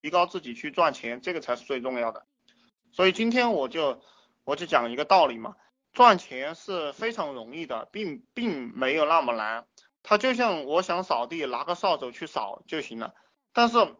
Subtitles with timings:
[0.00, 2.26] 提高自己去赚钱，这个才是最重要的。
[2.92, 4.00] 所以今天我就
[4.44, 5.56] 我就讲一个道理嘛，
[5.92, 9.66] 赚钱是非常容易的，并并没有那么难。
[10.02, 13.14] 它就像我想扫地，拿个扫帚去扫就行了。
[13.52, 13.96] 但是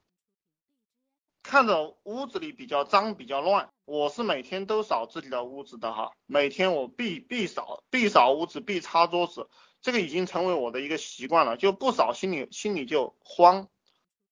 [1.42, 9.48] 看着屋子里比较脏、比较乱，我是每天都扫自己的屋子的哈，每天我必必扫，必扫屋子，必擦桌子，
[9.82, 13.68] 这个已经成为我的一个习惯了，就不扫心里心里就慌。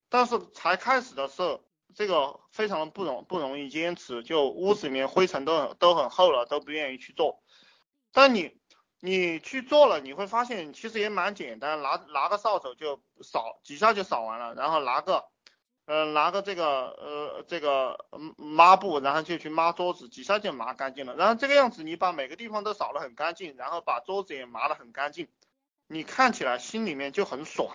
[0.08, 1.62] 但是才开始的时候，
[1.94, 7.42] 这个非常不容不容易坚持，就屋子里面灰尘都很都很厚了，都不愿意去做。
[8.12, 8.56] 但你
[9.00, 15.24] 你去做了，你会发现其实也蛮简单，拿拿个扫帚就扫几下就扫完了，然后拿个
[15.86, 21.16] 呃拿个这个呃这个抹布，然后就去抹桌子，几下就抹干净了。
[21.16, 25.28] 然后这个样子，你把每个地方都扫得很干净，然后把桌子也抹得很干净，
[25.86, 27.74] 你看起来心里面就很爽，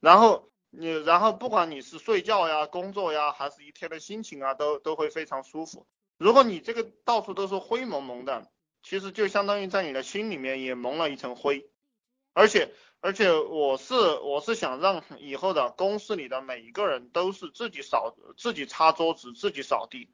[0.00, 0.48] 然后。
[0.70, 5.86] 你然后不管你是睡觉呀、工作呀，还是一天的心情啊，都都会非常舒服。
[6.18, 8.50] 如果你这个到处都是灰蒙蒙的，
[8.82, 11.70] 其实就相当于在你的心里面也蒙了一层灰。
[12.34, 20.10] 而且而且我是我是想让以后的公司里的每一个人都是自己扫、自己擦桌子、自己扫地。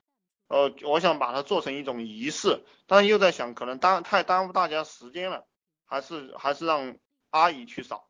[0.46, 5.46] 呃，我想把它做成一种仪式，但又在想可能耽太耽误大家时间了，
[5.86, 6.96] 还是还是让
[7.30, 8.08] 阿姨去扫。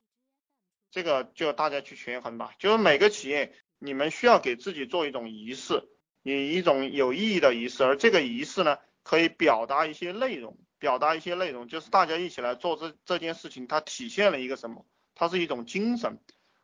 [0.94, 5.88] 这个就大家去权衡吧，就是每个企业你们需要给自己做一种仪式，
[6.22, 14.86] 以一种有意义的仪式，而这个仪式呢，可以表达一些内容，表达一些内容，就是大家一起来做这这件事情，它体现了一个什么？
[15.16, 16.20] 它是一种精神，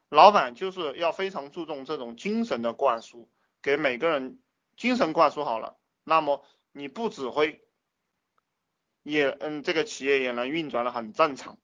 [0.09, 3.29] 老板就是要非常注重这种精神的灌输，
[3.63, 4.39] 给每个人
[4.77, 7.61] 精神灌输好了，那么你不指挥，
[9.03, 11.59] 也嗯，这个企业也能运转的很正常。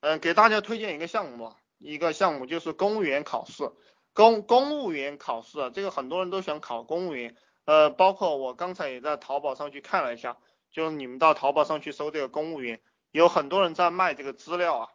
[0.00, 3.64] 嗯，给大家推荐一个项目，一个项目就是公务员考试，
[4.12, 10.36] 公公务员考试啊，这个很多人都想考公务员，呃，包括我刚才也在淘宝上去看了一下，
[10.70, 12.80] 就是你们到淘宝上去搜这个公务员，
[13.10, 14.88] 有很多人在卖这个资料啊，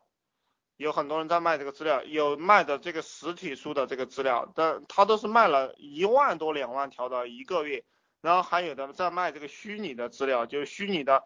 [0.77, 7.83] 有很多人在卖这个资料，有卖的这个实体书的这个资料，但他都是卖了一万多两万条的一个月，
[8.21, 11.23] 然后还有的在卖这个虚拟的资料，就是虚拟的。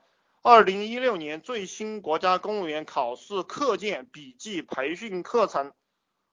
[0.47, 5.73] 二零一六年最新国家公务员考试课件、笔记、培训课程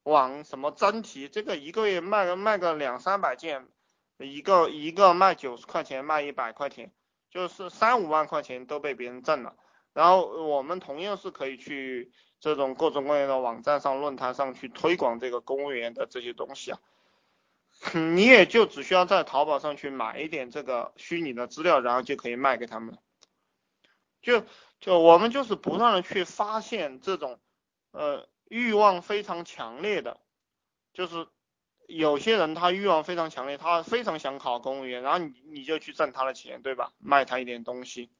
[0.02, 3.66] 网什么真题，这个一个月卖个卖个两三百件，
[4.18, 6.92] 一个一个卖九十块钱，卖一百块钱，
[7.30, 9.56] 就是三五万块钱都被别人挣了。
[9.94, 16.78] 然后我们同样是可以去这种各种各样的网站上、论坛上去推广这个公务员的这些东西啊。
[17.94, 22.98] 你也就只需要在淘宝上去买一点这个虚拟的资料，然后就可以卖给他们。
[24.22, 24.44] 就
[24.80, 27.40] 就我们就是不断的去发现这种
[27.90, 30.20] 呃欲望非常强烈的，
[30.92, 31.26] 就是
[31.88, 36.92] 有些人他欲望非常强烈，他非常想考公务员，然后你你就去挣他的钱，对吧？
[36.98, 38.10] 卖他一点东西。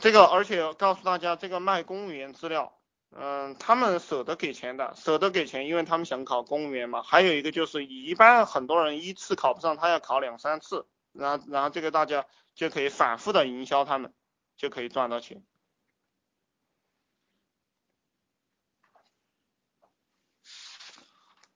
[0.00, 2.78] 这个而且告诉大家，这个卖公务员资料，
[3.10, 7.02] 嗯，他们舍得给钱的，舍得给钱，因为他们想考公务员嘛。
[7.02, 12.26] 还有一个就是一般很多人一次考不上，他要考两三次，然后然后这个大家。
[12.54, 14.12] 就可以反复的营销他们，
[14.58, 15.42] 就可以赚到钱。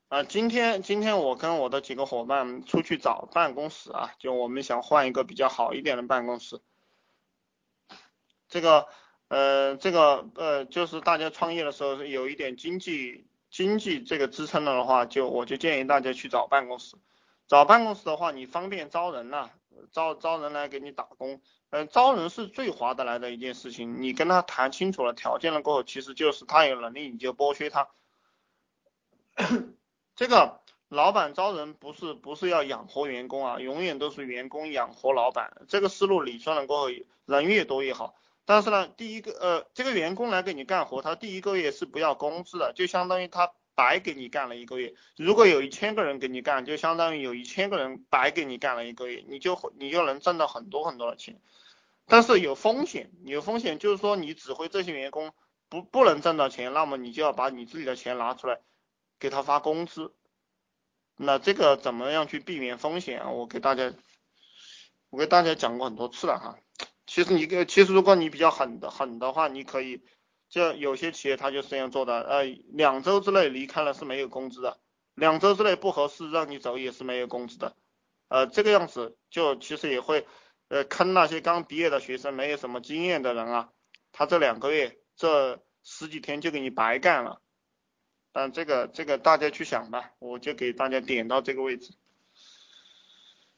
[0.09, 6.63] 啊，今天今天我跟我的几个伙伴出去找办公室啊，就我们想换一个比较好一点的办公室。
[8.49, 8.89] 这个
[9.29, 16.97] 呃这个呃就是大家创业的时候有一点经济经济这个支撑了的话，就我就建议大家去找办公室。
[17.49, 19.51] 找办公室的话，你方便招人呐。
[19.93, 24.01] 招招人来给你打工，嗯，招人是最划得来的一件事情。
[24.01, 27.89] 你跟他谈清楚了条件了过后，其实就是他有能力你就剥削他。
[30.17, 35.53] 这个老板招人不是不是要养活员工啊，永远都是员工养活老板。
[35.69, 36.89] 这个思路理顺了过后，
[37.27, 38.15] 人越多越好。
[38.47, 43.53] 但是呢，第一个呃，这个员工来给你干活，他第一个月是不要工资的，就相当于他。
[43.77, 51.39] 白给你干了一个月，如果有一千个人给你干，就相当于有一千个人白给你干了一个月，你就你就能挣到很多很多的钱。
[52.07, 55.33] 但是有风险，有风险就是说你指挥这些员工
[55.69, 58.61] 不不能挣到钱，那么你就要把你自己的钱拿出来
[59.21, 60.15] 给他发工资。
[61.17, 63.31] 那这个怎么样去避免风险啊？
[63.31, 63.93] 我给大家
[65.11, 66.59] 我给大家讲过很多次了哈。
[67.07, 70.03] 其实你个其实如果你比较狠的狠的话，你可以。
[70.49, 74.79] 就有些企业他就是这样做的，呃，两周之内离开了是没有工资的，
[75.15, 77.75] 两周之内不合适让你走也是没有工资的，
[78.29, 80.27] 呃，这个样子就其实也会，
[80.69, 83.71] 呃，坑那些刚毕业的学生没有什么经验的人啊，
[84.13, 87.41] 他这两个月这十几天就给你白干了，
[88.33, 91.95] 但，这个这个大家去想吧，我就给大家点到这个位置。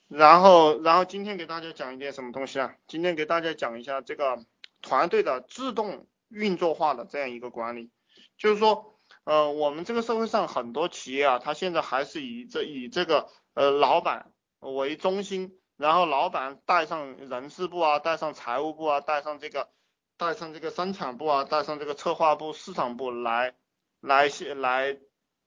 [0.08, 2.74] 然后然后今天给大家讲一点什么东西啊？
[2.86, 4.42] 今天给大家讲一下这个
[4.80, 7.90] 团队的自动运作化的这样一个管理，
[8.36, 19.68] 就是说，呃，我们这个社会上很多企业啊，它现在还是以这以这个呃老板为中心，然后老板带上人事部啊，带上财务部啊，带上这个
[20.16, 23.54] 带上这个生产部啊，带上这个策划部、市场部来。
[24.00, 24.96] 来来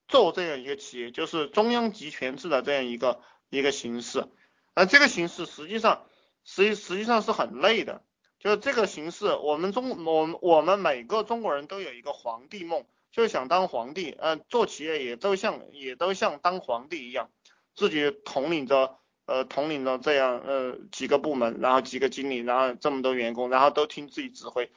[0.09, 4.27] 做这样一个企业，就是中央集权制的这样一个一个形式，
[4.73, 6.05] 而这个形式实际上
[6.43, 8.03] 实实际上是很累的，
[8.41, 17.29] 就这个形式，我们中我我们每个中国人都有一个皇帝梦，就想当皇帝，呃，做企业也都像也都像当皇帝一样，
[17.75, 18.97] 自己统领着
[19.27, 24.71] 呃统领着这样呃几个部门，然后几个经理，然后这么多员工，然后都听自己指挥，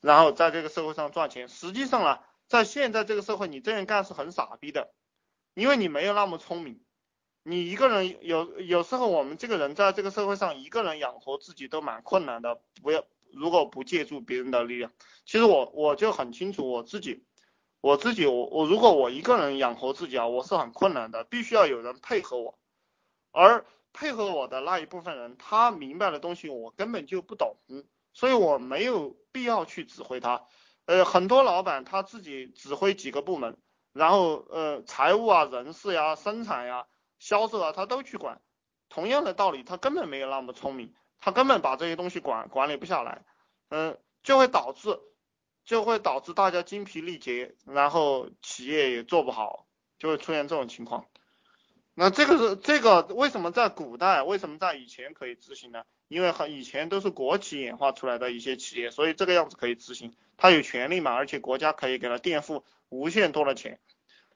[0.00, 2.18] 然后在这个社会上赚钱，实际上呢。
[2.48, 4.90] 在现在这个社会，你这样干是很傻逼的，
[5.54, 6.80] 因为你没有那么聪明。
[7.42, 12.60] 你一个人有有时候，我们这个人在这个社会上，一个人养活自己都蛮困难的。
[12.82, 14.92] 不要，如果不借助别人的力量，
[15.24, 17.24] 其实我我就很清楚我自己，
[17.80, 22.58] 我自己我我如果我一个人养活自己啊，我是很困难的，必须要有人配合我。
[23.32, 27.56] 而配合我的那一部分人，他明白的东西我根本就不懂，
[28.12, 30.44] 所以我没有必要去指挥他。
[30.84, 33.56] 呃，很多老板他自己指挥几个部门，
[33.92, 36.86] 然后呃，财务啊、人事呀、生产呀、
[37.20, 38.40] 销售啊，他都去管。
[38.88, 43.24] 同样的道理，他根本没有那么聪明，他根本把这些东西管管理不下来，
[43.68, 44.98] 嗯，就会导致
[45.64, 49.68] 就会导致大家精疲力竭，然后企业也做不好，
[50.00, 51.06] 就会出现这种情况。
[51.94, 55.84] 那这个是这个为什么在古代，为什么在以前可以执行呢？
[56.08, 60.16] 因为很以前都是国企演化出来的一些企业，所以这个样子可以执行。
[60.36, 63.78] 他有权利嘛，而且国家可以给他垫付无限多的钱，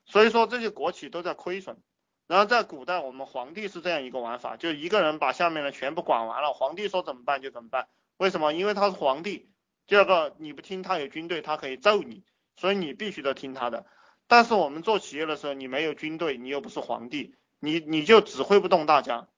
[0.05, 1.83] 所以说这些国企都在亏损。
[2.27, 7.89] 然后在古代，我们皇帝是这样一个玩法，就一个人把下面的全部管完了，皇帝说怎么办就怎么办。
[8.17, 8.53] 为什么？
[8.53, 9.51] 因为他是皇帝。
[9.87, 12.25] 第二个，你不听他有军队，他可以揍你，
[12.57, 13.85] 所以你必须得听他的。
[14.27, 19.29] 但是我们做企业的时候，你没有军队，你又不是皇帝，你你就指挥不动大家。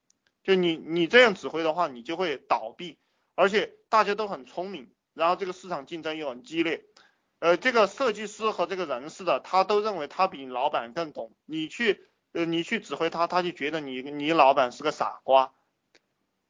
[0.45, 2.99] 就你你这样指挥的话，你就会倒闭，
[3.35, 6.85] 而且大家都很聪明，然后这个市场竞争又很激烈，
[7.41, 12.07] 呃，这个设计师和这个人事的，他都认为他比老板更懂，你去
[12.37, 15.55] 呃你去指挥他，他就觉得你你老板是个傻瓜，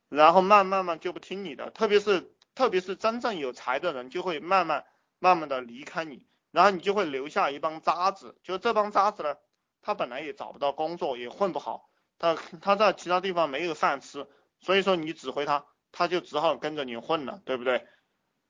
[0.09, 4.85] 然后慢慢慢就不听你的，特别是特别是真正有才的人，就会慢慢
[5.21, 9.37] 慢慢的离开你，然后你就会留下一帮渣子，就这帮渣子呢，
[9.81, 11.89] 他本来也找不到工作，也混不好。
[12.19, 14.29] 他他在其他地方没有饭吃，
[14.59, 17.87] 所以说你指挥他，他就只好跟着你混了，对不对？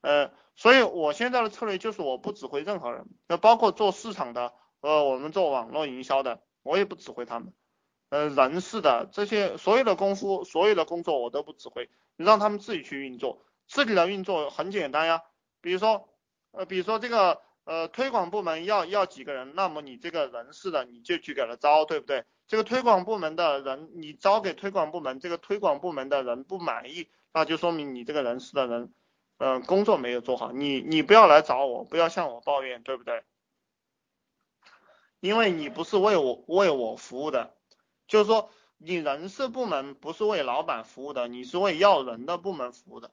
[0.01, 7.53] 呃，所以我现在的策略就是我不指挥任何人，那包括做市场的，呃，我们做网络营销的，我也不指挥他们，
[8.11, 15.23] 呃，人事的这些所有的功夫，所有的工作我都不指挥，你让他们自己去运作，自己的运作很简单呀，
[15.61, 16.09] 比如说，
[16.51, 17.41] 呃，比如说这个。
[17.69, 22.25] 呃，推广部门要要几个人，那么你这个人事的你就去给他招，对不对？
[22.47, 28.93] 这个推广部门的人你招给推广部门，这个推广部门的人不满意，那就说明你这个人事的人，
[29.39, 30.53] 嗯，工作没有做好。
[30.53, 33.25] 你你不要来找我，不要向我抱怨，对不对？
[35.21, 37.55] 因为你不是为我为我服务的，
[38.07, 43.11] 就是说你人事部门不是为老板服务的，你是为要人的部门服务的，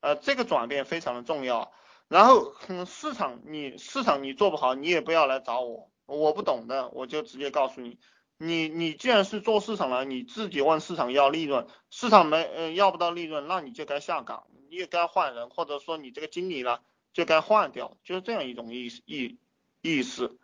[0.00, 1.72] 呃，这个转变非常的重要。
[2.08, 7.98] 然后，嗯，市场你市场你做不好，你也不要来找我，我不懂的，我就直接告诉你，
[8.38, 16.78] 你你既然是做市场了，你自己问市场要利润，市场没呃要不到利润，那你就该下岗，你也该换人，或者说你这个经理呢
[17.12, 19.40] 就该换掉，就是这样一种意意
[19.80, 20.38] 意思。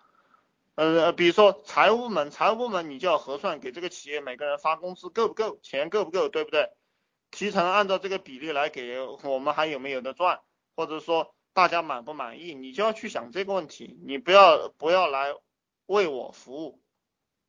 [0.75, 6.71] 呃，比如说财务部门，财务部门你就要核算给这个企业每个人发工资够不够，钱够不够，对不对？
[7.31, 10.41] 提成按照这个比例来给，我们还有没有的赚，
[10.77, 11.35] 或者说。
[11.55, 15.35] 大家满不满意，你就要去想这个问题，你不要不要来
[15.85, 16.81] 为我服务，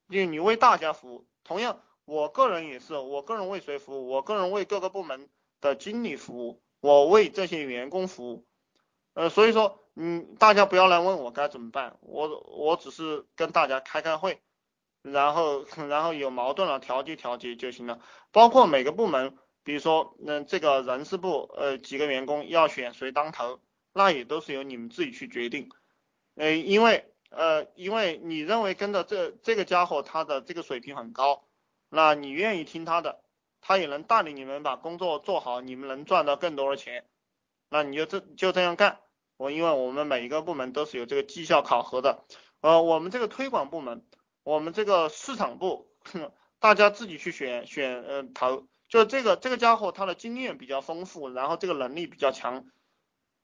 [0.10, 1.25] 因为你为大家服务。
[1.46, 4.10] 同样，我个人也是，我个人为谁服务？
[4.10, 5.30] 我个人为各个部门
[5.62, 8.46] 的经理服务，我为这些员工服务。
[9.13, 14.42] 呃，所以说，嗯，大家不要来问我该怎么办，我我只是跟大家开开会，
[15.02, 18.00] 然后然后有矛盾了调节调节就行了。
[18.32, 23.60] 包括每个部门，比如说，嗯，这个人事部，呃，几个员工要选谁当头。
[23.96, 25.70] 那也都是由你们自己去决定，
[26.34, 31.44] 呃，因为呃，因为你认为跟着这这个家伙他的这个水平很高，
[31.90, 33.22] 那你愿意听他的，
[33.62, 37.06] 他也能带领你们把工作做好，你们能赚到更多的钱，
[37.70, 38.98] 那你就这就这样干。
[39.44, 42.24] 我因为我们每一个部门都是有这个绩效考核的，
[42.62, 44.06] 呃，我们这个推广部门，
[44.44, 45.92] 我们这个市场部，
[46.60, 52.66] 大家自己去选选呃投，就这个这个家伙他的经验比较丰富，然后这个能力比较强，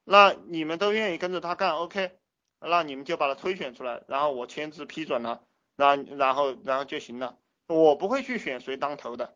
[0.05, 2.17] 那你们都愿意跟着他干，OK，
[2.61, 5.43] 那你们就把他推选出来，然后我签字批准了，
[5.75, 7.37] 然然后然后就行了，
[7.67, 9.35] 我不会去选谁当头的，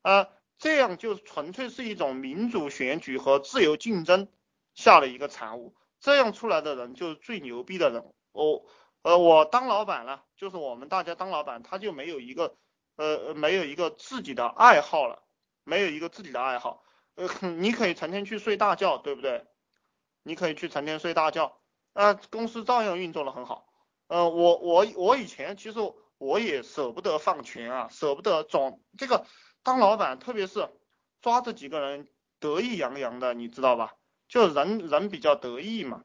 [0.00, 4.28] 啊，这样就纯粹是一种民主选举和自由竞争
[4.74, 8.66] 下的一个产物，这样出来的人就是最牛逼的人，我。
[9.04, 12.54] 呃，我当老板了，就是我们大家当老板，他就没有一个，
[12.94, 15.24] 呃，没有一个自己的爱好了，
[15.64, 16.84] 没有一个自己的爱好，
[17.16, 17.26] 呃，
[17.58, 19.44] 你可以成天去睡大觉，对不对？
[20.22, 21.58] 你可以去成天睡大觉，
[21.94, 23.66] 啊，公司照样运作的很好。
[24.06, 25.80] 呃，我我我以前其实
[26.18, 29.26] 我也舍不得放权啊，舍不得总这个
[29.64, 30.70] 当老板，特别是
[31.20, 33.96] 抓这几个人得意洋洋的，你知道吧？
[34.32, 36.04] 就人人比较得意嘛。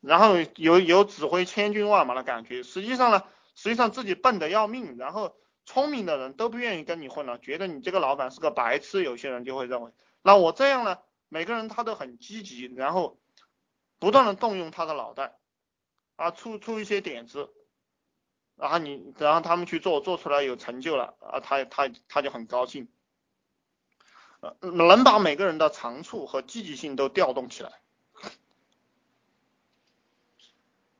[0.00, 3.22] 然后有有指挥千军万马的感觉，实际上呢，
[3.54, 10.98] 实际上自己笨的要命，然后聪明的人都不愿意跟你混了，觉得你这个老板是个白痴，有些人就会认为，那我这样呢，
[11.28, 13.20] 每个人他都很积极，然后
[14.00, 15.38] 不断的动用他的脑袋，
[16.16, 17.48] 啊，出出一些点子，
[18.56, 22.88] 然后你然后他们去做，做出来有成就了，啊，他他他就很高兴，
[24.60, 27.72] 能把每个人的长处和积极性都调动起来。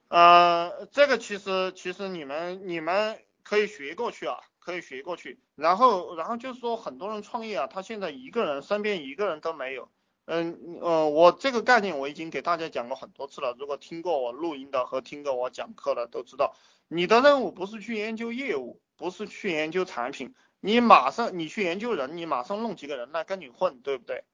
[0.09, 5.41] 呃，这个其实其实你们你们可以学过去啊，可以学过去。
[5.57, 9.91] 然后然后就是说很多人创业啊，他现在一个人身边一个人都没有。
[10.27, 13.55] 嗯呃，我这个概念我已经给大家讲过很多次了。
[13.59, 16.55] 如果听过我录音的和听过我讲课的都知道，
[16.89, 24.25] 你的任务不是去研究业务，不是去研究产品，你马上你去研究人，你马上弄几个人来跟你混，对不对？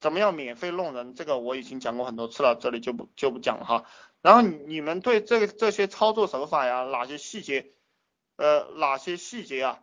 [0.00, 1.14] 怎么样免费弄人？
[1.14, 3.84] 这个我已经讲过很多次了，这里就不就不讲了哈。
[4.22, 7.72] 然后你们对这个这些操作手法呀，哪些细节，
[8.36, 9.82] 呃，哪些细节啊，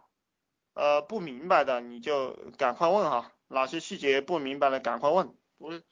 [0.73, 5.83] 呃，不明白的你就赶快问哈，哪些细节不明白的赶快问，不是，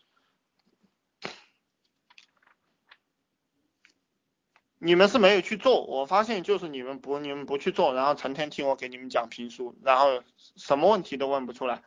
[4.84, 10.24] 你们是没有去做，我发现就是你们不你们不去做，然后成天听我给你们讲评书，然后
[10.56, 11.84] 什么问题都问不出来。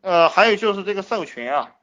[0.00, 1.76] 呃，还有就是这个授权啊，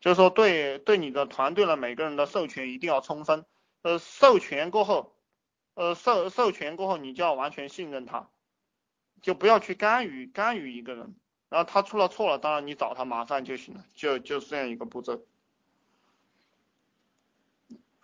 [0.00, 3.44] 就是说对对你的团队的每个人的授权一定要充分。
[3.82, 5.16] 呃，授权过后，
[5.74, 8.30] 呃授授权过后，你就要完全信任他，
[9.20, 11.16] 就不要去干预干预一个人。
[11.48, 15.22] 然后他出了错了，当然你找他麻烦就行了，就就是这样一个步骤。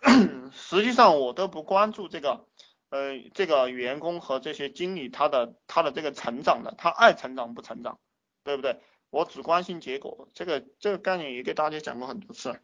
[0.51, 2.45] 实际上我都不关注这个，
[2.89, 7.99] 呃，这个员工和这些经理他的他的这个成长的，他爱成长不成长，
[8.43, 8.79] 对不对？
[9.09, 12.59] 我只关心结果，这个这个概念也给大家讲过很多次。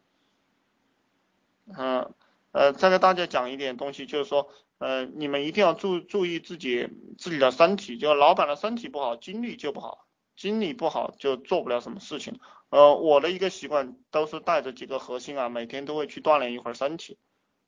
[1.66, 2.12] 嗯
[2.50, 10.04] 呃，再给大家讲一点东西，就是说，呃，你们一定要注注意自己自己的身体，就老板的身体不好，精力就不好，
[10.42, 12.40] 精力不好就做不了什么事情。
[12.68, 17.16] 呃，我的一个习惯都是带着几个核心啊，每天都会去锻炼一会儿身体，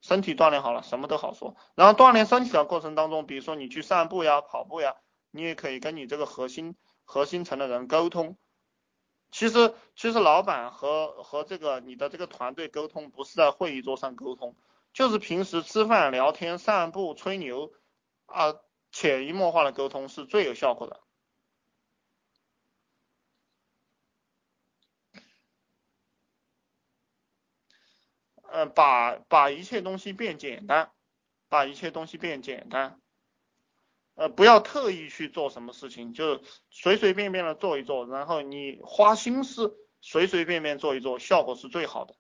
[0.01, 1.55] 身体锻炼好了，什么都好说。
[1.77, 4.97] 然后锻炼身体的过程当中，比如说你去散步呀、跑步呀，
[5.31, 8.37] 你也可以跟你这个核心核心层的人沟通。
[9.31, 14.57] 其实，其实老板和和这个你的这个团队沟通，不是在会议桌上沟通，
[14.93, 17.71] 就是平时吃饭、聊天、散步、吹牛
[18.27, 18.55] 啊，
[18.91, 21.01] 潜移默化的沟通是最有效果的。
[28.55, 30.93] 嗯，把把一切东西变简单，
[31.49, 33.01] 把一切东西变简单。
[34.15, 42.15] 呃，不要特意去做什么事情，就随随便便的做一做，然后你花心思随随便便做一做，效果是最好的。